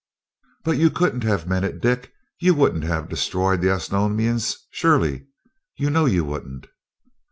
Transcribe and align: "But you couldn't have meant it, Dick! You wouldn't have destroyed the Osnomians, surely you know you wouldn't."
"But 0.63 0.79
you 0.79 0.89
couldn't 0.89 1.23
have 1.25 1.45
meant 1.45 1.63
it, 1.63 1.79
Dick! 1.79 2.11
You 2.39 2.55
wouldn't 2.55 2.85
have 2.85 3.07
destroyed 3.07 3.61
the 3.61 3.69
Osnomians, 3.69 4.57
surely 4.71 5.27
you 5.77 5.91
know 5.91 6.05
you 6.05 6.23
wouldn't." 6.25 6.65